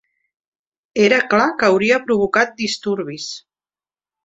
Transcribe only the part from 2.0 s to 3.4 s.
provocat disturbis.